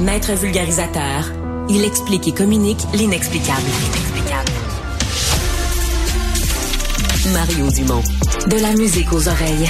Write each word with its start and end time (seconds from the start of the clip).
Maître 0.00 0.32
vulgarisateur, 0.32 1.30
il 1.68 1.84
explique 1.84 2.26
et 2.26 2.32
communique 2.32 2.78
l'inexplicable. 2.94 3.68
Mario 7.34 7.70
Dumont. 7.70 8.02
De 8.48 8.62
la 8.62 8.72
musique 8.72 9.12
aux 9.12 9.28
oreilles. 9.28 9.68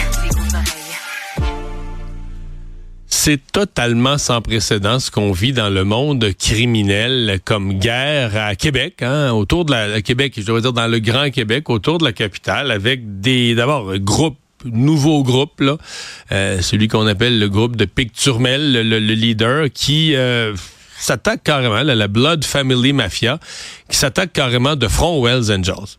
C'est 3.06 3.40
totalement 3.52 4.18
sans 4.18 4.40
précédent 4.40 5.00
ce 5.00 5.10
qu'on 5.10 5.32
vit 5.32 5.52
dans 5.52 5.68
le 5.68 5.82
monde 5.82 6.24
criminel 6.38 7.40
comme 7.44 7.74
guerre 7.74 8.36
à 8.36 8.54
Québec, 8.54 9.02
hein, 9.02 9.32
autour 9.32 9.64
de 9.64 9.72
la 9.72 10.00
Québec, 10.00 10.34
je 10.36 10.46
dois 10.46 10.60
dire 10.60 10.72
dans 10.72 10.86
le 10.86 11.00
Grand 11.00 11.30
Québec, 11.30 11.68
autour 11.68 11.98
de 11.98 12.04
la 12.04 12.12
capitale, 12.12 12.70
avec 12.70 13.20
des 13.20 13.56
d'abord 13.56 13.98
groupes 13.98 14.38
nouveau 14.64 15.22
groupe, 15.22 15.60
là, 15.60 15.76
euh, 16.32 16.60
celui 16.60 16.88
qu'on 16.88 17.06
appelle 17.06 17.38
le 17.38 17.48
groupe 17.48 17.76
de 17.76 17.84
Picturmel, 17.84 18.72
le, 18.72 18.82
le, 18.82 19.14
leader, 19.14 19.66
qui 19.72 20.14
euh, 20.14 20.54
s'attaque 20.98 21.42
carrément, 21.42 21.82
la 21.82 22.08
Blood 22.08 22.44
Family 22.44 22.92
Mafia, 22.92 23.38
qui 23.88 23.96
s'attaque 23.96 24.32
carrément 24.32 24.76
de 24.76 24.88
front 24.88 25.20
aux 25.20 25.26
Hells 25.26 25.52
Angels. 25.52 25.98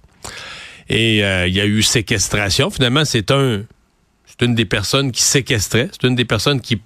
Et 0.90 1.24
euh, 1.24 1.48
il 1.48 1.54
y 1.54 1.62
a 1.62 1.66
eu 1.66 1.82
séquestration. 1.82 2.70
Finalement, 2.70 3.06
c'est 3.06 3.32
un, 3.32 3.64
c'est 4.26 4.46
une 4.46 4.56
des 4.56 4.66
personnes 4.66 5.12
qui 5.12 5.22
séquestrait, 5.22 5.90
c'est 5.92 6.08
une 6.08 6.16
des 6.16 6.26
personnes 6.26 6.62
qui 6.62 6.82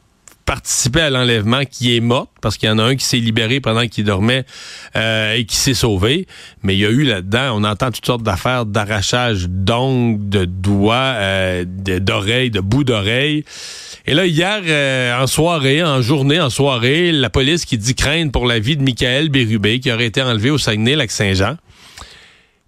participait 0.46 1.02
à 1.02 1.10
l'enlèvement 1.10 1.66
qui 1.66 1.96
est 1.96 2.00
morte 2.00 2.30
parce 2.42 2.58
qu'il 2.58 2.70
y 2.70 2.72
en 2.72 2.78
a 2.78 2.84
un 2.84 2.96
qui 2.96 3.04
s'est 3.04 3.18
libéré 3.18 3.60
pendant 3.60 3.88
qu'il 3.88 4.04
dormait 4.04 4.46
euh, 4.96 5.34
et 5.34 5.46
qui 5.46 5.56
s'est 5.56 5.74
sauvé. 5.74 6.28
Mais 6.62 6.76
il 6.76 6.80
y 6.80 6.86
a 6.86 6.90
eu 6.90 7.04
là-dedans, 7.04 7.60
on 7.60 7.64
entend 7.64 7.92
toutes 7.92 8.06
sortes 8.06 8.24
d'affaires 8.24 8.66
d'arrachage 8.66 9.48
d'ongles, 9.50 10.30
de 10.30 10.46
doigts, 10.46 10.96
euh, 10.96 11.66
d'oreilles, 11.66 12.52
de 12.52 12.60
bouts 12.60 12.84
d'oreilles. 12.84 13.44
Et 14.06 14.14
là, 14.14 14.28
hier, 14.28 14.62
euh, 14.68 15.20
en 15.20 15.26
soirée, 15.26 15.84
en 15.84 16.02
journée, 16.02 16.40
en 16.40 16.52
soirée, 16.52 17.12
la 17.12 17.32
police 17.32 17.66
qui 17.66 17.78
dit 17.80 17.96
craindre 17.96 18.32
pour 18.32 18.46
la 18.46 18.60
vie 18.60 18.78
de 18.78 18.84
Michael 18.84 19.30
Bérubé, 19.30 19.80
qui 19.80 19.92
aurait 19.92 20.06
été 20.06 20.22
enlevé 20.22 20.52
au 20.52 20.60
Saguenay-Lac-Saint-Jean. 20.60 21.58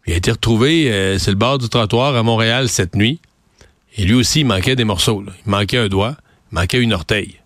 Il 0.07 0.13
a 0.13 0.15
été 0.17 0.31
retrouvé, 0.31 0.91
euh, 0.91 1.19
c'est 1.19 1.31
le 1.31 1.37
bord 1.37 1.59
du 1.59 1.69
trottoir 1.69 2.15
à 2.15 2.23
Montréal 2.23 2.69
cette 2.69 2.95
nuit. 2.95 3.19
Et 3.97 4.05
lui 4.05 4.15
aussi, 4.15 4.39
il 4.39 4.45
manquait 4.45 4.75
des 4.75 4.83
morceaux. 4.83 5.23
Il 5.45 5.51
manquait 5.51 5.77
un 5.77 5.89
doigt, 5.89 6.15
il 6.51 6.55
manquait 6.55 6.81
une 6.81 6.93
orteille. 6.93 7.39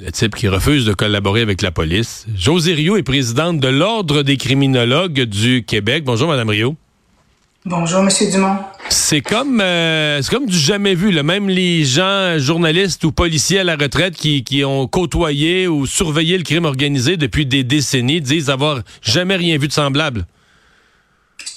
Le 0.00 0.12
type 0.12 0.36
qui 0.36 0.46
refuse 0.46 0.84
de 0.84 0.92
collaborer 0.92 1.40
avec 1.40 1.60
la 1.60 1.72
police. 1.72 2.24
José 2.36 2.72
Rio 2.72 2.96
est 2.96 3.02
présidente 3.02 3.58
de 3.58 3.66
l'Ordre 3.66 4.22
des 4.22 4.36
criminologues 4.36 5.22
du 5.22 5.64
Québec. 5.64 6.04
Bonjour, 6.04 6.28
Madame 6.28 6.50
Rio. 6.50 6.76
Bonjour, 7.64 8.04
Monsieur 8.04 8.30
Dumont. 8.30 8.58
C'est 8.90 9.22
comme, 9.22 9.60
euh, 9.60 10.22
c'est 10.22 10.30
comme 10.30 10.46
du 10.46 10.56
jamais 10.56 10.94
vu. 10.94 11.10
Là. 11.10 11.24
Même 11.24 11.48
les 11.48 11.84
gens, 11.84 12.38
journalistes 12.38 13.02
ou 13.02 13.10
policiers 13.10 13.58
à 13.58 13.64
la 13.64 13.74
retraite 13.74 14.14
qui, 14.14 14.44
qui 14.44 14.64
ont 14.64 14.86
côtoyé 14.86 15.66
ou 15.66 15.84
surveillé 15.84 16.38
le 16.38 16.44
crime 16.44 16.64
organisé 16.64 17.16
depuis 17.16 17.44
des 17.44 17.64
décennies 17.64 18.20
disent 18.20 18.50
avoir 18.50 18.82
jamais 19.02 19.34
rien 19.34 19.58
vu 19.58 19.66
de 19.66 19.72
semblable 19.72 20.26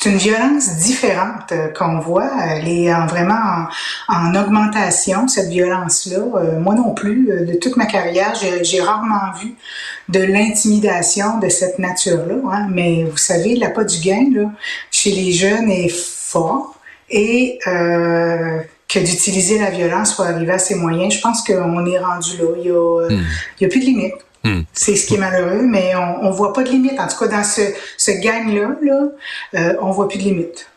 c'est 0.01 0.09
une 0.09 0.17
violence 0.17 0.77
différente 0.77 1.51
euh, 1.51 1.67
qu'on 1.67 1.99
voit. 1.99 2.31
Elle 2.49 2.67
est 2.67 2.91
vraiment 3.07 3.67
en, 4.07 4.33
augmentation, 4.33 5.27
cette 5.27 5.49
violence-là. 5.49 6.17
Euh, 6.17 6.59
moi 6.59 6.73
non 6.73 6.95
plus, 6.95 7.29
euh, 7.29 7.45
de 7.45 7.53
toute 7.53 7.77
ma 7.77 7.85
carrière, 7.85 8.33
j'ai 8.35 8.81
rarement 8.81 9.31
vu 9.39 9.53
de 10.09 10.19
l'intimidation 10.19 11.37
de 11.37 11.49
cette 11.49 11.77
nature-là. 11.77 12.35
Hein. 12.51 12.67
Mais 12.71 13.03
vous 13.03 13.17
savez, 13.17 13.55
l'appât 13.55 13.83
du 13.83 13.99
gain 13.99 14.25
là, 14.33 14.49
chez 14.89 15.11
les 15.11 15.31
jeunes 15.33 15.69
est 15.69 15.93
fort 15.93 16.75
et 17.11 17.59
que 17.63 18.99
d'utiliser 18.99 19.59
la 19.59 19.69
violence 19.69 20.15
pour 20.15 20.25
arriver 20.25 20.53
à 20.53 20.59
ses 20.59 20.75
moyens, 20.75 21.13
je 21.13 21.21
pense 21.21 21.43
qu'on 21.43 21.85
est 21.85 21.99
rendu 21.99 22.37
là. 22.37 22.45
Il 22.57 22.63
n'y 22.63 22.69
a, 22.69 23.07
hmm. 23.09 23.23
a 23.61 23.67
plus 23.67 23.79
de 23.79 23.85
limite. 23.85 24.15
Hmm. 24.43 24.61
C'est 24.73 24.95
ce 24.95 25.05
qui 25.05 25.15
est 25.15 25.19
malheureux, 25.19 25.61
mais 25.67 25.93
on, 25.95 26.25
on 26.25 26.31
voit 26.31 26.51
pas 26.51 26.63
de 26.63 26.69
limite. 26.69 26.99
En 26.99 27.07
tout 27.07 27.17
cas, 27.17 27.27
dans 27.27 27.43
ce, 27.43 27.61
ce 27.97 28.11
gang-là, 28.11 28.75
là, 28.81 29.03
euh, 29.55 29.73
on 29.81 29.91
voit 29.91 30.07
plus 30.07 30.17
de 30.17 30.23
limite. 30.23 30.67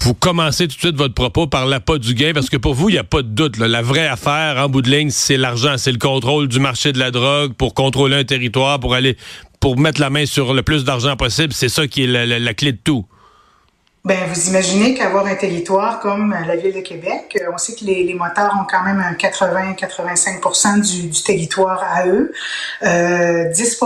Vous 0.00 0.14
commencez 0.14 0.68
tout 0.68 0.74
de 0.74 0.80
suite 0.80 0.96
votre 0.96 1.14
propos 1.14 1.46
par 1.46 1.64
l'appât 1.66 1.98
du 1.98 2.14
gain, 2.14 2.32
parce 2.34 2.50
que 2.50 2.56
pour 2.56 2.74
vous, 2.74 2.90
il 2.90 2.92
n'y 2.92 2.98
a 2.98 3.04
pas 3.04 3.22
de 3.22 3.28
doute. 3.28 3.56
La 3.56 3.82
vraie 3.82 4.08
affaire, 4.08 4.56
en 4.58 4.68
bout 4.68 4.82
de 4.82 4.90
ligne, 4.90 5.10
c'est 5.10 5.36
l'argent, 5.36 5.78
c'est 5.78 5.92
le 5.92 5.98
contrôle 5.98 6.48
du 6.48 6.58
marché 6.58 6.92
de 6.92 6.98
la 6.98 7.10
drogue 7.10 7.54
pour 7.54 7.72
contrôler 7.72 8.16
un 8.16 8.24
territoire, 8.24 8.78
pour 8.78 8.94
aller, 8.94 9.16
pour 9.60 9.78
mettre 9.78 10.00
la 10.00 10.10
main 10.10 10.26
sur 10.26 10.52
le 10.52 10.62
plus 10.62 10.84
d'argent 10.84 11.16
possible. 11.16 11.52
C'est 11.52 11.68
ça 11.68 11.86
qui 11.86 12.04
est 12.04 12.06
la 12.06 12.54
clé 12.54 12.72
de 12.72 12.78
tout. 12.82 13.06
Ben, 14.06 14.20
vous 14.32 14.50
imaginez 14.50 14.94
qu'avoir 14.94 15.26
un 15.26 15.34
territoire 15.34 15.98
comme 15.98 16.32
la 16.46 16.54
ville 16.54 16.72
de 16.72 16.80
Québec, 16.80 17.36
euh, 17.42 17.50
on 17.52 17.58
sait 17.58 17.74
que 17.74 17.84
les, 17.84 18.04
les 18.04 18.14
motards 18.14 18.56
ont 18.56 18.64
quand 18.64 18.84
même 18.84 19.00
un 19.00 19.14
80-85% 19.14 20.80
du, 20.80 21.08
du, 21.08 21.22
territoire 21.24 21.82
à 21.82 22.06
eux. 22.06 22.32
Euh, 22.84 23.50
10 23.50 23.80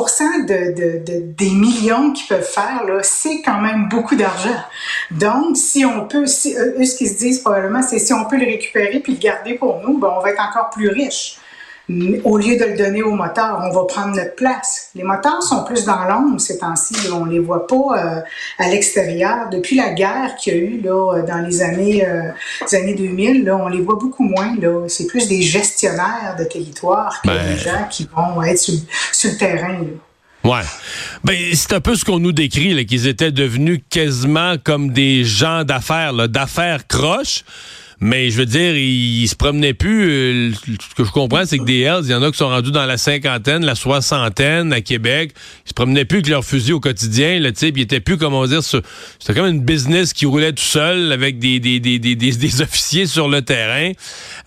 de, 0.46 0.74
de, 0.74 0.98
de, 0.98 1.20
des 1.22 1.48
millions 1.48 2.12
qu'ils 2.12 2.26
peuvent 2.26 2.46
faire, 2.46 2.82
c'est 3.00 3.40
quand 3.40 3.62
même 3.62 3.88
beaucoup 3.88 4.14
d'argent. 4.14 4.60
Donc, 5.10 5.56
si 5.56 5.86
on 5.86 6.06
peut, 6.06 6.24
eux, 6.24 6.26
ce 6.26 6.96
qu'ils 6.98 7.08
se 7.08 7.16
disent 7.16 7.38
probablement, 7.38 7.80
c'est 7.80 7.98
si 7.98 8.12
on 8.12 8.26
peut 8.26 8.36
le 8.36 8.44
récupérer 8.44 9.00
puis 9.00 9.14
le 9.14 9.18
garder 9.18 9.54
pour 9.54 9.80
nous, 9.80 9.96
ben, 9.96 10.12
on 10.18 10.20
va 10.20 10.32
être 10.32 10.42
encore 10.46 10.68
plus 10.68 10.90
riche 10.90 11.38
au 12.24 12.38
lieu 12.38 12.56
de 12.56 12.64
le 12.64 12.76
donner 12.76 13.02
aux 13.02 13.14
moteurs, 13.14 13.60
on 13.62 13.70
va 13.70 13.84
prendre 13.84 14.14
notre 14.14 14.34
place. 14.34 14.90
Les 14.94 15.02
moteurs 15.02 15.42
sont 15.42 15.64
plus 15.64 15.84
dans 15.84 16.04
l'ombre 16.04 16.40
ces 16.40 16.58
temps-ci. 16.58 16.94
On 17.12 17.24
les 17.24 17.38
voit 17.38 17.66
pas 17.66 17.74
euh, 17.74 18.20
à 18.58 18.68
l'extérieur. 18.68 19.48
Depuis 19.50 19.76
la 19.76 19.90
guerre 19.92 20.36
qu'il 20.36 20.54
y 20.54 20.56
a 20.56 20.58
eu 20.60 20.80
là, 20.80 21.14
euh, 21.14 21.26
dans 21.26 21.38
les 21.38 21.62
années, 21.62 22.06
euh, 22.06 22.30
années 22.72 22.94
2000, 22.94 23.44
là, 23.44 23.56
on 23.56 23.68
les 23.68 23.80
voit 23.80 23.96
beaucoup 23.96 24.24
moins. 24.24 24.54
Là. 24.60 24.86
C'est 24.88 25.06
plus 25.06 25.28
des 25.28 25.42
gestionnaires 25.42 26.36
de 26.38 26.44
territoire 26.44 27.20
que 27.22 27.28
ben. 27.28 27.54
des 27.54 27.56
gens 27.56 27.86
qui 27.90 28.08
vont 28.14 28.42
être 28.42 28.58
sur, 28.58 28.74
le 29.24 29.36
terrain. 29.36 29.78
Là. 29.78 30.50
Ouais. 30.50 30.66
Ben, 31.24 31.36
c'est 31.54 31.72
un 31.72 31.80
peu 31.80 31.94
ce 31.96 32.04
qu'on 32.04 32.18
nous 32.18 32.32
décrit, 32.32 32.86
qu'ils 32.86 33.06
étaient 33.06 33.32
devenus 33.32 33.80
quasiment 33.90 34.56
comme 34.62 34.90
des 34.90 35.24
gens 35.24 35.64
d'affaires, 35.64 36.28
d'affaires 36.28 36.86
croches. 36.86 37.44
Mais 38.02 38.30
je 38.30 38.38
veux 38.38 38.46
dire, 38.46 38.74
ils, 38.76 39.28
se 39.28 39.34
promenaient 39.34 39.74
plus. 39.74 40.08
Euh, 40.08 40.52
ce 40.54 40.94
que 40.94 41.04
je 41.04 41.10
comprends, 41.10 41.44
c'est 41.44 41.58
que 41.58 41.64
des 41.64 41.80
Hells, 41.80 42.04
il 42.04 42.10
y 42.10 42.14
en 42.14 42.22
a 42.22 42.30
qui 42.30 42.38
sont 42.38 42.48
rendus 42.48 42.70
dans 42.70 42.86
la 42.86 42.96
cinquantaine, 42.96 43.62
la 43.64 43.74
soixantaine 43.74 44.72
à 44.72 44.80
Québec. 44.80 45.32
Ils 45.66 45.68
se 45.68 45.74
promenaient 45.74 46.06
plus 46.06 46.18
avec 46.18 46.28
leur 46.28 46.42
fusil 46.42 46.72
au 46.72 46.80
quotidien. 46.80 47.38
Là, 47.38 47.50
ils 47.60 47.80
étaient 47.80 48.00
plus, 48.00 48.16
comment 48.16 48.46
dire, 48.46 48.62
c'était 48.62 49.34
comme 49.34 49.48
une 49.48 49.60
business 49.60 50.14
qui 50.14 50.24
roulait 50.24 50.52
tout 50.52 50.62
seul 50.62 51.12
avec 51.12 51.38
des, 51.38 51.60
des, 51.60 51.78
des, 51.78 51.98
des, 51.98 52.14
des 52.16 52.62
officiers 52.62 53.04
sur 53.04 53.28
le 53.28 53.42
terrain. 53.42 53.92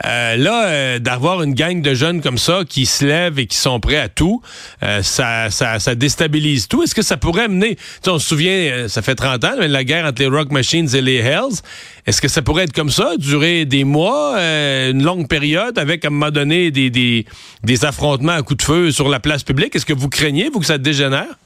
Euh, 0.04 0.36
là, 0.36 0.68
euh, 0.68 1.00
d'avoir 1.00 1.44
une 1.44 1.54
gang 1.54 1.80
de 1.80 1.94
jeunes 1.94 2.22
comme 2.22 2.40
ça 2.40 2.62
qui 2.68 2.88
se 2.88 3.06
lèvent 3.06 3.38
et 3.38 3.46
qui 3.46 3.58
sont 3.58 3.80
prêts 3.80 3.98
à 3.98 4.10
tout, 4.10 4.42
ça, 4.82 5.52
ça, 5.52 5.78
ça 5.78 5.96
déstabilise 5.96 6.68
tout. 6.68 6.82
Est-ce 6.82 6.96
que 6.96 7.04
ça 7.04 7.18
pourrait 7.18 7.48
mener, 7.48 7.78
on 8.08 8.18
se 8.18 8.28
souvient, 8.28 8.88
ça 8.88 9.04
fait 9.04 9.16
30 9.16 9.44
ans, 9.44 9.52
la 9.60 9.84
guerre 9.84 10.06
entre 10.06 10.22
les 10.24 10.28
Rock 10.28 10.52
Machines 10.52 10.90
et 10.96 11.02
les 11.02 11.18
Hells. 11.18 11.62
Est-ce 12.06 12.22
que 12.22 12.28
ça 12.28 12.42
pourrait 12.42 12.64
être 12.64 12.74
comme 12.74 12.90
ça, 12.90 13.16
durer 13.18 13.43
des 13.66 13.84
mois, 13.84 14.36
euh, 14.38 14.92
une 14.92 15.04
longue 15.04 15.28
période, 15.28 15.78
avec 15.78 16.06
à 16.06 16.08
un 16.08 16.12
moment 16.12 16.32
donné 16.32 16.72
des, 16.72 16.90
des, 16.90 17.86
affrontements 17.86 18.34
à 18.34 18.42
coups 18.42 18.58
de 18.58 18.64
feu 18.64 18.92
sur 18.92 19.10
la 19.10 19.20
place 19.20 19.44
publique? 19.44 19.76
Est-ce 19.76 19.86
que 19.86 19.94
vous 19.94 20.10
craignez, 20.10 20.50
vous, 20.50 20.60
que 20.60 20.66
ça 20.66 20.78
dégénère? 20.78 21.38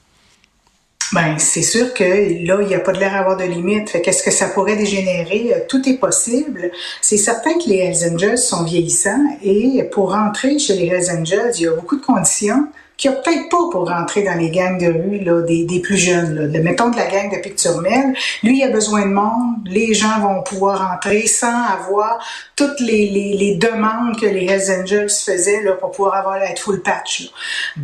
Ben, 1.14 1.38
c'est 1.38 1.62
sûr 1.62 1.94
que 1.94 2.04
là, 2.04 2.58
il 2.62 2.68
n'y 2.68 2.76
a 2.76 2.80
pas 2.80 2.92
de 2.92 3.00
l'air 3.00 3.16
à 3.16 3.20
avoir 3.20 3.38
de 3.38 3.46
limite. 3.46 4.02
Qu'est-ce 4.04 4.24
que 4.24 4.32
ça 4.32 4.50
pourrait 4.50 4.76
dégénérer? 4.76 5.54
Euh, 5.54 5.60
tout 5.70 5.88
est 5.88 5.98
possible. 5.98 6.72
C'est 7.02 7.18
certain 7.18 7.54
que 7.54 7.70
les 7.70 7.78
Hells 7.78 8.14
Angels 8.14 8.38
sont 8.38 8.64
vieillissants 8.64 9.26
et 9.42 9.84
pour 9.92 10.12
rentrer 10.12 10.60
chez 10.60 10.76
les 10.76 10.88
Hells 10.88 11.18
Angels, 11.18 11.52
il 11.56 11.62
y 11.64 11.68
a 11.68 11.72
beaucoup 11.72 11.96
de 11.96 12.06
conditions 12.06 12.68
qui 12.98 13.08
a 13.08 13.12
peut-être 13.12 13.50
pas 13.50 13.70
pour 13.72 13.88
rentrer 13.88 14.24
dans 14.24 14.34
les 14.34 14.50
gangs 14.50 14.80
de 14.80 14.88
rue 14.88 15.20
là, 15.20 15.42
des, 15.42 15.66
des 15.66 15.80
plus 15.80 15.98
jeunes. 15.98 16.34
Là. 16.34 16.48
Le, 16.48 16.64
mettons 16.64 16.90
de 16.90 16.98
la 16.98 17.06
gang 17.06 17.32
de 17.32 17.40
Picturmel, 17.40 18.16
lui, 18.42 18.58
il 18.58 18.64
a 18.64 18.70
besoin 18.70 19.06
de 19.06 19.14
monde. 19.14 19.56
Les 19.66 19.94
gens 19.94 20.20
vont 20.20 20.42
pouvoir 20.42 20.92
entrer 20.96 21.28
sans 21.28 21.64
avoir 21.66 22.18
toutes 22.56 22.80
les, 22.80 23.08
les, 23.10 23.38
les 23.38 23.56
demandes 23.56 24.20
que 24.20 24.26
les 24.26 24.46
Hells 24.46 24.82
Angels 24.82 25.12
faisaient 25.12 25.62
là, 25.62 25.74
pour 25.74 25.92
pouvoir 25.92 26.16
avoir 26.16 26.38
être 26.38 26.60
full 26.60 26.82
patch. 26.82 27.22
Là. 27.22 27.30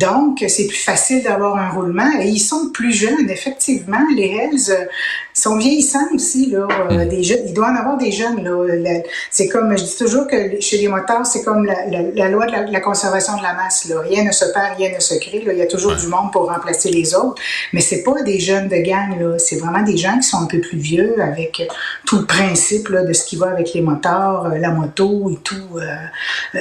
Donc, 0.08 0.44
c'est 0.48 0.66
plus 0.66 0.82
facile 0.82 1.22
d'avoir 1.22 1.56
un 1.56 1.70
roulement. 1.70 2.10
Et 2.20 2.28
ils 2.28 2.40
sont 2.40 2.70
plus 2.72 2.92
jeunes, 2.92 3.30
effectivement. 3.30 4.04
Les 4.16 4.30
Hells 4.30 4.70
euh, 4.70 4.84
sont 5.32 5.56
vieillissants 5.56 6.08
aussi. 6.12 6.50
Là, 6.50 6.66
euh, 6.90 7.04
mm. 7.04 7.08
des 7.08 7.22
jeunes, 7.22 7.42
il 7.46 7.54
doit 7.54 7.68
en 7.68 7.76
avoir 7.76 7.96
des 7.98 8.10
jeunes. 8.10 8.42
Là. 8.42 9.00
C'est 9.30 9.46
comme, 9.46 9.76
je 9.76 9.84
dis 9.84 9.96
toujours 9.96 10.26
que 10.26 10.60
chez 10.60 10.78
les 10.78 10.88
motards, 10.88 11.24
c'est 11.24 11.44
comme 11.44 11.64
la, 11.64 11.86
la, 11.86 12.02
la 12.02 12.28
loi 12.28 12.46
de 12.46 12.52
la, 12.52 12.62
la, 12.62 12.80
conservation 12.80 13.36
de 13.36 13.42
la 13.42 13.54
masse. 13.54 13.84
Là. 13.84 14.00
Rien 14.00 14.24
ne 14.24 14.32
se 14.32 14.46
perd, 14.46 14.76
rien 14.76 14.90
ne 14.92 15.00
se 15.00 15.03
secret. 15.04 15.42
Là. 15.44 15.52
Il 15.52 15.58
y 15.58 15.62
a 15.62 15.66
toujours 15.66 15.94
du 15.94 16.06
monde 16.06 16.32
pour 16.32 16.48
remplacer 16.48 16.90
les 16.90 17.14
autres. 17.14 17.40
Mais 17.72 17.80
c'est 17.80 18.02
pas 18.02 18.22
des 18.22 18.40
jeunes 18.40 18.68
de 18.68 18.76
gang. 18.76 19.18
Là. 19.18 19.38
C'est 19.38 19.56
vraiment 19.56 19.82
des 19.82 19.96
gens 19.96 20.16
qui 20.16 20.24
sont 20.24 20.38
un 20.38 20.46
peu 20.46 20.60
plus 20.60 20.78
vieux 20.78 21.20
avec 21.20 21.60
euh, 21.60 21.64
tout 22.06 22.18
le 22.18 22.26
principe 22.26 22.88
là, 22.88 23.04
de 23.04 23.12
ce 23.12 23.24
qui 23.24 23.36
va 23.36 23.50
avec 23.50 23.72
les 23.74 23.80
moteurs, 23.80 24.46
euh, 24.46 24.58
la 24.58 24.70
moto 24.70 25.30
et 25.30 25.38
tout, 25.42 25.78
euh, 25.78 26.60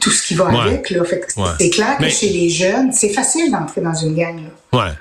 tout 0.00 0.10
ce 0.10 0.26
qui 0.26 0.34
va 0.34 0.48
avec. 0.48 0.90
Là. 0.90 1.04
Fait 1.04 1.24
c'est 1.58 1.70
clair 1.70 1.96
que 1.98 2.08
chez 2.08 2.28
les 2.30 2.48
jeunes, 2.48 2.92
c'est 2.92 3.10
facile 3.10 3.50
d'entrer 3.50 3.80
dans 3.80 3.94
une 3.94 4.14
gang. 4.14 4.36
Là. 4.36 4.78
Ouais 4.78 4.92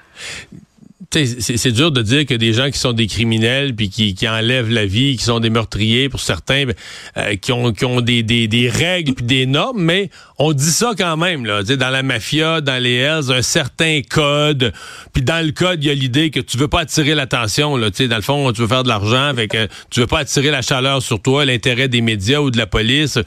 c'est 1.14 1.72
dur 1.72 1.92
de 1.92 2.02
dire 2.02 2.26
que 2.26 2.34
des 2.34 2.54
gens 2.54 2.70
qui 2.70 2.80
sont 2.80 2.94
des 2.94 3.08
criminels 3.08 3.76
puis 3.76 3.90
qui, 3.90 4.16
qui 4.16 4.28
enlèvent 4.28 4.72
la 4.72 4.86
vie, 4.86 5.16
qui 5.18 5.24
sont 5.24 5.40
des 5.40 5.50
meurtriers 5.50 6.10
pour 6.10 6.20
certains, 6.20 6.66
ben, 6.66 6.76
euh, 7.18 7.36
qui 7.36 7.52
ont, 7.52 7.72
qui 7.72 7.86
ont 7.86 8.02
des, 8.02 8.24
des, 8.24 8.48
des 8.48 8.70
règles 8.70 9.14
puis 9.14 9.26
des 9.26 9.46
normes, 9.46 9.82
mais 9.82 10.10
on 10.40 10.54
dit 10.54 10.72
ça 10.72 10.94
quand 10.98 11.18
même 11.18 11.46
là, 11.46 11.64
dans 11.64 11.90
la 11.90 12.04
mafia, 12.04 12.62
dans 12.62 12.82
les 12.82 12.96
Hells, 12.96 13.32
un 13.32 13.42
certain 13.42 14.02
code. 14.08 14.74
Puis 15.14 15.24
dans 15.24 15.46
le 15.46 15.52
code, 15.52 15.84
il 15.84 15.88
y 15.88 15.92
a 15.92 15.94
l'idée 15.94 16.30
que 16.32 16.40
tu 16.40 16.58
veux 16.58 16.68
pas 16.68 16.82
attirer 16.82 17.16
l'attention 17.16 17.78
là, 17.78 17.90
dans 17.90 18.16
le 18.16 18.22
fond, 18.22 18.52
tu 18.52 18.62
veux 18.62 18.68
faire 18.68 18.84
de 18.84 18.90
l'argent, 18.90 19.26
avec 19.26 19.56
tu 19.90 20.00
veux 20.00 20.08
pas 20.08 20.20
attirer 20.20 20.52
la 20.52 20.62
chaleur 20.62 21.02
sur 21.02 21.22
toi, 21.22 21.46
l'intérêt 21.46 21.88
des 21.88 22.02
médias 22.02 22.40
ou 22.40 22.52
de 22.52 22.58
la 22.58 22.68
police. 22.68 23.20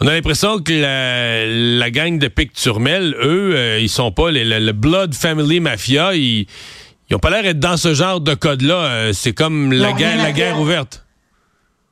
On 0.00 0.06
a 0.06 0.12
l'impression 0.12 0.58
que 0.60 0.72
la, 0.72 1.46
la, 1.46 1.90
gang 1.90 2.18
de 2.18 2.28
Picturmel, 2.28 3.16
eux, 3.20 3.52
euh, 3.54 3.78
ils 3.80 3.88
sont 3.88 4.12
pas 4.12 4.30
les, 4.30 4.44
le, 4.44 4.72
Blood 4.72 5.14
Family 5.14 5.60
Mafia, 5.60 6.14
ils 6.14 6.46
ils 7.10 7.16
ont 7.16 7.18
pas 7.18 7.30
l'air 7.30 7.42
d'être 7.42 7.60
dans 7.60 7.76
ce 7.76 7.94
genre 7.94 8.20
de 8.20 8.34
code-là. 8.34 8.74
Euh, 8.74 9.12
c'est 9.12 9.32
comme 9.32 9.72
la 9.72 9.92
guerre, 9.92 10.16
la 10.18 10.32
guerre 10.32 10.60
ouverte. 10.60 11.04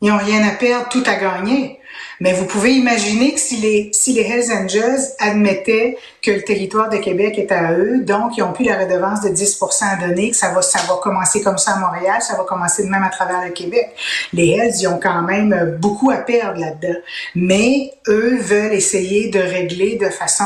Ils 0.03 0.11
n'ont 0.11 0.19
rien 0.19 0.47
à 0.47 0.51
perdre, 0.51 0.89
tout 0.91 1.03
à 1.07 1.15
gagner. 1.15 1.81
Mais 2.21 2.33
vous 2.33 2.47
pouvez 2.47 2.75
imaginer 2.75 3.35
que 3.35 3.41
si 3.41 3.57
les, 3.57 3.91
si 3.93 4.13
les 4.13 4.23
Hells 4.23 4.53
Angels 4.53 5.01
admettaient 5.19 5.97
que 6.23 6.31
le 6.31 6.43
territoire 6.43 6.89
de 6.89 6.97
Québec 6.97 7.39
est 7.39 7.53
à 7.53 7.73
eux, 7.73 8.01
donc 8.01 8.37
ils 8.37 8.43
ont 8.43 8.53
plus 8.53 8.65
la 8.65 8.79
redevance 8.79 9.23
de 9.23 9.29
10 9.29 9.63
à 9.83 9.97
donner, 9.97 10.31
que 10.31 10.37
ça 10.37 10.51
va, 10.51 10.63
ça 10.63 10.81
va 10.89 10.97
commencer 11.03 11.43
comme 11.43 11.59
ça 11.59 11.73
à 11.73 11.79
Montréal, 11.79 12.21
ça 12.21 12.37
va 12.37 12.45
commencer 12.45 12.85
de 12.85 12.89
même 12.89 13.03
à 13.03 13.11
travers 13.11 13.45
le 13.45 13.51
Québec. 13.51 13.91
Les 14.33 14.51
Hells, 14.51 14.75
ils 14.81 14.89
ont 14.89 14.99
quand 15.03 15.23
même 15.23 15.77
beaucoup 15.81 16.11
à 16.11 16.19
perdre 16.19 16.61
là-dedans. 16.61 16.99
Mais 17.35 17.93
eux 18.09 18.37
veulent 18.39 18.73
essayer 18.73 19.29
de 19.31 19.41
régler 19.41 19.97
de 19.97 20.09
façon... 20.11 20.45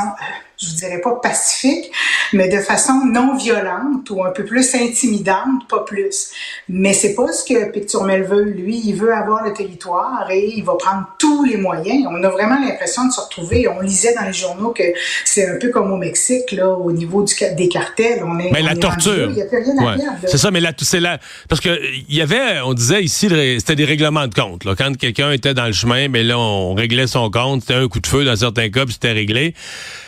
Je 0.60 0.68
vous 0.68 0.74
dirais 0.74 1.00
pas 1.00 1.18
pacifique, 1.22 1.90
mais 2.34 2.48
de 2.48 2.58
façon 2.58 2.92
non 3.06 3.34
violente 3.34 4.10
ou 4.10 4.22
un 4.24 4.30
peu 4.30 4.44
plus 4.44 4.74
intimidante, 4.74 5.66
pas 5.68 5.84
plus. 5.84 6.30
Mais 6.68 6.92
c'est 6.92 7.14
pas 7.14 7.32
ce 7.32 7.44
que 7.44 7.70
Picturmel 7.70 8.24
veut. 8.24 8.42
Lui, 8.42 8.78
il 8.84 8.94
veut 8.94 9.14
avoir 9.14 9.42
le 9.42 9.54
territoire 9.54 10.30
et 10.30 10.52
il 10.54 10.62
va 10.62 10.74
prendre 10.74 11.06
tous 11.18 11.44
les 11.44 11.56
moyens. 11.56 12.06
On 12.10 12.22
a 12.22 12.28
vraiment 12.28 12.58
l'impression 12.60 13.06
de 13.06 13.12
se 13.12 13.20
retrouver. 13.20 13.68
On 13.68 13.80
lisait 13.80 14.14
dans 14.14 14.26
les 14.26 14.34
journaux 14.34 14.72
que 14.72 14.82
c'est 15.24 15.48
un 15.48 15.56
peu 15.56 15.70
comme 15.70 15.92
au 15.92 15.96
Mexique, 15.96 16.52
là, 16.52 16.68
au 16.68 16.92
niveau 16.92 17.22
du, 17.22 17.34
des 17.56 17.68
cartels. 17.68 18.22
On 18.22 18.38
est, 18.38 18.50
mais 18.52 18.60
la 18.60 18.76
torture. 18.76 19.30
Il 19.30 19.36
n'y 19.36 19.42
a 19.42 19.46
plus 19.46 19.62
rien 19.62 19.78
à 19.78 19.96
perdre. 19.96 20.18
C'est 20.26 20.38
ça, 20.38 20.50
mais 20.50 20.60
là, 20.60 20.72
c'est 20.78 21.00
là. 21.00 21.18
Parce 21.48 21.62
que 21.62 21.80
il 22.08 22.14
y 22.14 22.20
avait, 22.20 22.60
on 22.64 22.74
disait 22.74 23.02
ici, 23.02 23.28
c'était 23.58 23.76
des 23.76 23.86
règlements 23.86 24.26
de 24.26 24.34
compte. 24.34 24.64
Là. 24.64 24.74
Quand 24.76 24.94
quelqu'un 24.96 25.32
était 25.32 25.54
dans 25.54 25.66
le 25.66 25.72
chemin, 25.72 26.08
mais 26.08 26.22
là, 26.22 26.38
on 26.38 26.74
réglait 26.74 27.06
son 27.06 27.30
compte. 27.30 27.62
C'était 27.62 27.74
un 27.74 27.88
coup 27.88 28.00
de 28.00 28.06
feu 28.06 28.26
dans 28.26 28.36
certains 28.36 28.68
cas, 28.68 28.84
puis 28.84 28.92
c'était 28.92 29.12
réglé. 29.12 29.54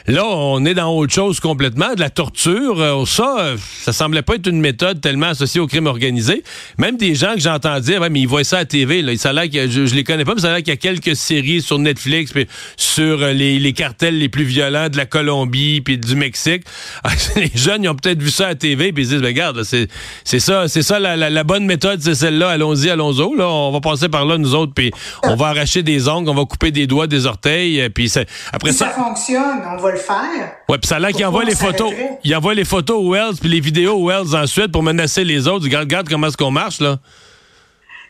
Là, 0.06 0.26
on 0.26 0.41
est 0.64 0.74
dans 0.74 0.94
autre 0.94 1.12
chose 1.12 1.40
complètement, 1.40 1.94
de 1.94 2.00
la 2.00 2.10
torture. 2.10 2.80
Euh, 2.80 3.04
ça, 3.06 3.36
euh, 3.38 3.56
ça 3.82 3.92
semblait 3.92 4.22
pas 4.22 4.34
être 4.34 4.46
une 4.46 4.60
méthode 4.60 5.00
tellement 5.00 5.28
associée 5.28 5.60
au 5.60 5.66
crime 5.66 5.86
organisé. 5.86 6.42
Même 6.78 6.96
des 6.96 7.14
gens 7.14 7.34
que 7.34 7.40
j'entends 7.40 7.80
dire, 7.80 8.00
ouais, 8.00 8.10
mais 8.10 8.20
ils 8.20 8.28
voient 8.28 8.44
ça 8.44 8.58
à 8.58 8.64
TV. 8.64 9.02
Là. 9.02 9.16
Ça 9.16 9.30
a 9.30 9.44
je, 9.46 9.86
je 9.86 9.94
les 9.94 10.04
connais 10.04 10.24
pas, 10.24 10.34
mais 10.34 10.40
ça 10.40 10.48
a 10.48 10.50
l'air 10.52 10.58
qu'il 10.58 10.68
y 10.68 10.72
a 10.72 10.76
quelques 10.76 11.16
séries 11.16 11.60
sur 11.60 11.78
Netflix 11.78 12.32
puis 12.32 12.46
sur 12.76 13.22
euh, 13.22 13.32
les, 13.32 13.58
les, 13.58 13.72
cartels 13.72 14.18
les 14.18 14.28
plus 14.28 14.44
violents 14.44 14.88
de 14.88 14.96
la 14.96 15.06
Colombie 15.06 15.80
puis 15.80 15.98
du 15.98 16.14
Mexique. 16.14 16.64
les 17.36 17.50
jeunes, 17.54 17.84
ils 17.84 17.88
ont 17.88 17.94
peut-être 17.94 18.22
vu 18.22 18.30
ça 18.30 18.48
à 18.48 18.54
TV 18.54 18.92
puis 18.92 19.04
ils 19.04 19.08
disent, 19.08 19.20
ben, 19.20 19.28
regarde, 19.28 19.62
c'est, 19.64 19.88
c'est 20.24 20.40
ça, 20.40 20.68
c'est 20.68 20.82
ça 20.82 20.98
la, 20.98 21.16
la, 21.16 21.44
bonne 21.44 21.66
méthode, 21.66 22.00
c'est 22.00 22.14
celle-là. 22.14 22.50
Allons-y, 22.50 22.90
allons-y. 22.90 23.36
Là, 23.36 23.48
on 23.48 23.72
va 23.72 23.80
passer 23.80 24.08
par 24.08 24.24
là 24.24 24.38
nous 24.38 24.54
autres 24.54 24.72
puis 24.74 24.90
on 25.24 25.36
va 25.36 25.48
arracher 25.48 25.82
des 25.82 26.08
ongles, 26.08 26.28
on 26.28 26.34
va 26.34 26.44
couper 26.44 26.70
des 26.70 26.86
doigts, 26.86 27.06
des 27.06 27.26
orteils. 27.26 27.88
Puis 27.90 28.12
après 28.52 28.72
ça, 28.72 28.86
ça 28.86 28.90
fonctionne, 28.90 29.62
on 29.70 29.76
va 29.76 29.92
le 29.92 29.98
faire. 29.98 30.31
Ouais, 30.69 30.79
puis 30.79 30.88
ça 30.88 30.96
a 30.96 30.99
l'air 30.99 31.11
qu'il 31.11 31.25
envoie 31.25 31.44
les 31.44 31.55
photos. 31.55 31.93
Il 32.25 32.34
envoie 32.34 32.55
les 32.55 32.64
photos 32.64 32.96
aux 32.96 33.12
Wells 33.12 33.37
puis 33.40 33.49
les 33.49 33.61
vidéos 33.61 33.94
aux 33.94 34.08
Wells 34.08 34.34
ensuite 34.34 34.73
pour 34.73 34.82
menacer 34.82 35.25
les 35.25 35.49
autres. 35.49 35.64
Regarde, 35.64 35.84
regarde 35.84 36.08
comment 36.08 36.26
est-ce 36.26 36.37
qu'on 36.37 36.50
marche, 36.50 36.81
là. 36.81 36.99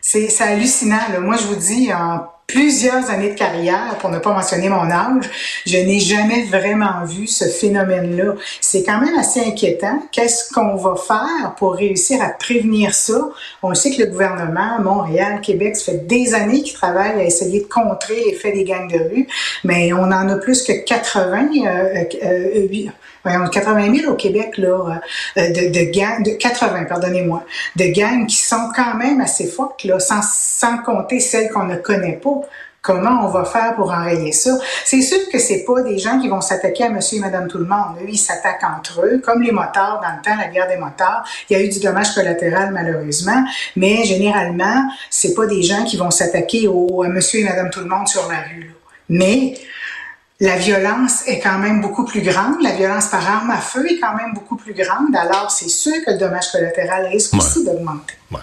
C'est 0.01 0.41
hallucinant. 0.41 0.99
Là. 1.11 1.19
Moi, 1.19 1.37
je 1.37 1.43
vous 1.43 1.55
dis, 1.55 1.93
en 1.93 2.25
plusieurs 2.47 3.09
années 3.09 3.31
de 3.31 3.37
carrière, 3.37 3.97
pour 3.99 4.09
ne 4.09 4.19
pas 4.19 4.33
mentionner 4.33 4.69
mon 4.69 4.89
âge, 4.89 5.29
je 5.65 5.77
n'ai 5.77 5.99
jamais 5.99 6.43
vraiment 6.43 7.05
vu 7.05 7.27
ce 7.27 7.45
phénomène-là. 7.45 8.35
C'est 8.61 8.83
quand 8.83 8.99
même 8.99 9.17
assez 9.17 9.39
inquiétant. 9.39 9.99
Qu'est-ce 10.11 10.53
qu'on 10.53 10.75
va 10.75 10.95
faire 10.95 11.55
pour 11.55 11.73
réussir 11.73 12.21
à 12.21 12.29
prévenir 12.29 12.93
ça? 12.93 13.29
On 13.61 13.73
sait 13.73 13.91
que 13.91 14.01
le 14.03 14.09
gouvernement, 14.09 14.79
Montréal, 14.79 15.41
Québec, 15.41 15.75
ça 15.75 15.91
fait 15.91 16.07
des 16.07 16.33
années 16.33 16.61
qu'ils 16.61 16.73
travaillent 16.73 17.19
à 17.19 17.23
essayer 17.23 17.61
de 17.61 17.67
contrer 17.67 18.15
l'effet 18.25 18.51
des 18.51 18.63
gangs 18.63 18.91
de 18.91 18.99
rue, 18.99 19.27
mais 19.63 19.93
on 19.93 20.03
en 20.03 20.29
a 20.29 20.35
plus 20.37 20.63
que 20.63 20.73
80, 20.73 21.49
euh, 21.65 22.03
euh, 22.23 22.67
80 23.25 23.95
000 23.95 24.11
au 24.11 24.15
Québec 24.15 24.57
là, 24.57 25.01
euh, 25.37 25.49
de, 25.49 25.91
gangs, 25.91 26.23
de 26.23 26.31
80, 26.31 26.85
pardonnez-moi, 26.85 27.43
de 27.75 27.85
gangs 27.85 28.27
qui 28.27 28.35
sont 28.35 28.69
quand 28.75 28.95
même 28.95 29.21
assez 29.21 29.47
fortes, 29.47 29.83
là, 29.85 29.99
sans, 29.99 30.21
sans 30.23 30.77
compter 30.79 31.19
celles 31.19 31.49
qu'on 31.49 31.65
ne 31.65 31.77
connaît 31.77 32.19
pas. 32.21 32.32
Comment 32.83 33.25
on 33.25 33.29
va 33.29 33.45
faire 33.45 33.75
pour 33.75 33.91
enrayer 33.91 34.33
ça? 34.33 34.51
C'est 34.83 35.01
sûr 35.01 35.19
que 35.31 35.39
c'est 35.39 35.63
pas 35.63 35.81
des 35.83 35.97
gens 35.97 36.19
qui 36.19 36.27
vont 36.27 36.41
s'attaquer 36.41 36.83
à 36.83 36.89
monsieur 36.89 37.19
et 37.19 37.21
madame 37.21 37.47
tout 37.47 37.57
le 37.57 37.63
monde. 37.65 37.95
Eux, 38.01 38.09
ils 38.09 38.17
s'attaquent 38.17 38.65
entre 38.65 39.05
eux, 39.05 39.21
comme 39.23 39.41
les 39.41 39.53
motards 39.53 40.01
dans 40.01 40.13
le 40.13 40.21
temps, 40.21 40.35
la 40.37 40.49
guerre 40.49 40.67
des 40.67 40.75
motards. 40.75 41.23
Il 41.49 41.57
y 41.57 41.61
a 41.61 41.63
eu 41.63 41.69
du 41.69 41.79
dommage 41.79 42.13
collatéral, 42.13 42.71
malheureusement. 42.73 43.41
Mais 43.77 44.03
généralement, 44.03 44.89
c'est 45.09 45.33
pas 45.33 45.45
des 45.45 45.63
gens 45.63 45.85
qui 45.85 45.95
vont 45.95 46.11
s'attaquer 46.11 46.67
au, 46.67 47.03
à 47.03 47.07
monsieur 47.07 47.39
et 47.39 47.45
madame 47.45 47.69
tout 47.69 47.79
le 47.79 47.87
monde 47.87 48.09
sur 48.09 48.29
la 48.29 48.41
rue. 48.41 48.63
Là. 48.63 48.73
Mais 49.07 49.53
la 50.41 50.57
violence 50.57 51.25
est 51.25 51.39
quand 51.39 51.59
même 51.59 51.79
beaucoup 51.79 52.03
plus 52.03 52.21
grande. 52.21 52.61
La 52.61 52.71
violence 52.71 53.07
par 53.07 53.25
arme 53.25 53.51
à 53.51 53.61
feu 53.61 53.89
est 53.89 53.99
quand 53.99 54.13
même 54.13 54.33
beaucoup 54.33 54.57
plus 54.57 54.73
grande. 54.73 55.15
Alors, 55.15 55.51
c'est 55.51 55.69
sûr 55.69 55.93
que 56.05 56.11
le 56.11 56.17
dommage 56.17 56.51
collatéral 56.51 57.05
risque 57.05 57.33
aussi 57.33 57.63
d'augmenter. 57.63 58.15
Ouais. 58.29 58.39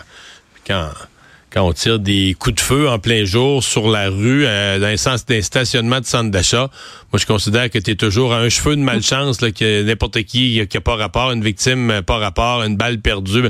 Quand, 0.67 0.89
quand 1.51 1.67
on 1.67 1.73
tire 1.73 1.99
des 1.99 2.37
coups 2.39 2.57
de 2.57 2.61
feu 2.61 2.89
en 2.89 2.99
plein 2.99 3.25
jour 3.25 3.63
sur 3.63 3.89
la 3.89 4.09
rue, 4.09 4.45
euh, 4.47 4.79
dans 4.79 4.87
un 4.87 4.97
sens 4.97 5.27
d'un 5.27 5.43
stationnement 5.43 6.01
de 6.01 6.07
centre 6.07 6.31
d'achat, 6.31 6.71
moi, 7.13 7.19
je 7.19 7.27
considère 7.27 7.69
que 7.71 7.79
tu 7.79 7.91
es 7.91 7.95
toujours 7.97 8.33
à 8.33 8.39
un 8.39 8.49
cheveu 8.49 8.77
de 8.77 8.83
malchance, 8.83 9.41
là, 9.41 9.51
que 9.51 9.83
n'importe 9.83 10.23
qui 10.23 10.65
qui 10.69 10.77
a 10.77 10.81
pas 10.81 10.97
rapport, 10.97 11.33
une 11.33 11.43
victime 11.43 12.03
pas 12.07 12.19
rapport, 12.19 12.63
une 12.63 12.77
balle 12.77 13.01
perdue. 13.01 13.49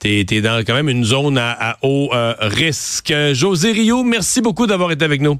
Tu 0.00 0.20
es, 0.20 0.40
dans 0.40 0.64
quand 0.64 0.74
même 0.74 0.88
une 0.88 1.04
zone 1.04 1.36
à, 1.38 1.76
haut 1.82 2.10
euh, 2.14 2.34
risque. 2.40 3.12
José 3.32 3.72
Rio, 3.72 4.02
merci 4.02 4.40
beaucoup 4.40 4.66
d'avoir 4.66 4.90
été 4.90 5.04
avec 5.04 5.20
nous. 5.20 5.38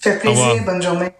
Ça 0.00 0.12
fait 0.12 0.18
plaisir. 0.18 0.64
Bonne 0.66 0.82
journée. 0.82 1.12